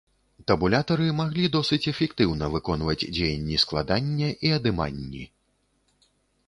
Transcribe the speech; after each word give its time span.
Табулятары 0.51 1.09
маглі 1.17 1.45
досыць 1.57 1.79
эфектыўна 1.93 2.45
выконваць 2.55 2.99
дзеянні 3.15 3.61
складання 3.67 4.29
і 4.49 4.53
адыманні. 4.59 5.23